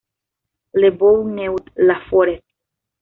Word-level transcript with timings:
Le 0.73 0.89
Bourgneuf-la-Forêt 0.89 2.41